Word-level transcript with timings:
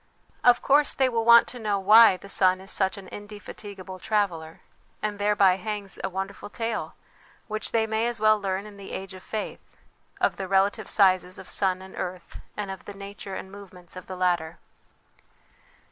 Of 0.43 0.63
course 0.63 0.95
they 0.95 1.07
will 1.09 1.23
want 1.23 1.47
to 1.49 1.59
know 1.59 1.77
why 1.79 2.17
the 2.17 2.27
sun 2.27 2.59
is 2.59 2.71
such 2.71 2.97
an 2.97 3.07
indefatigable 3.09 3.99
traveller, 3.99 4.61
and 4.99 5.19
thereby 5.19 5.57
hangs 5.57 5.99
a 6.03 6.09
wonderful 6.09 6.49
tale, 6.49 6.95
which 7.47 7.71
they 7.71 7.85
may 7.85 8.07
as 8.07 8.19
well 8.19 8.39
learn 8.41 8.65
in 8.65 8.77
the' 8.77 8.93
age 8.93 9.13
of 9.13 9.21
faith/ 9.21 9.77
of 10.19 10.37
the 10.37 10.47
relative 10.47 10.89
sizes 10.89 11.37
of 11.37 11.51
sun 11.51 11.83
and 11.83 11.95
earth, 11.95 12.41
and 12.57 12.71
of 12.71 12.85
the 12.85 12.95
nature 12.95 13.35
and 13.35 13.51
movements 13.51 13.95
of 13.95 14.07
the 14.07 14.15
latter. 14.15 14.57